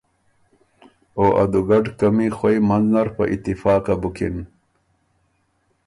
او 1.17 1.25
ا 1.41 1.43
دُوګډ 1.51 1.85
قمی 1.99 2.27
خوئ 2.37 2.57
منځ 2.67 2.85
نر 2.93 3.07
په 3.15 3.23
اتفاقه 3.33 3.93
بُکن 4.01 4.35